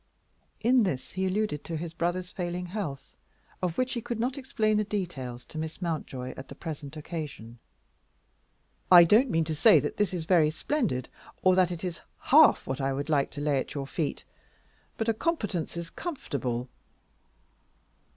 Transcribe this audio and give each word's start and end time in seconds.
In 0.61 0.81
this 0.81 1.11
he 1.11 1.27
alluded 1.27 1.63
to 1.63 1.77
his 1.77 1.93
brother's 1.93 2.31
failing 2.31 2.65
health, 2.65 3.15
of 3.61 3.77
which 3.77 3.93
he 3.93 4.01
could 4.01 4.19
not 4.19 4.35
explain 4.35 4.77
the 4.77 4.83
details 4.83 5.45
to 5.45 5.59
Miss 5.59 5.79
Mountjoy 5.79 6.33
on 6.35 6.43
the 6.47 6.55
present 6.55 6.97
occasion. 6.97 7.59
"I 8.91 9.03
don't 9.03 9.29
mean 9.29 9.43
to 9.43 9.53
say 9.53 9.79
that 9.79 9.97
this 9.97 10.11
is 10.11 10.25
very 10.25 10.49
splendid, 10.49 11.07
or 11.43 11.53
that 11.53 11.69
it 11.69 11.83
is 11.83 12.01
half 12.17 12.65
what 12.65 12.81
I 12.81 12.97
should 12.97 13.09
like 13.09 13.29
to 13.29 13.41
lay 13.41 13.59
at 13.59 13.75
your 13.75 13.85
feet. 13.85 14.23
But 14.97 15.07
a 15.07 15.13
competence 15.13 15.77
is 15.77 15.91
comfortable." 15.91 16.67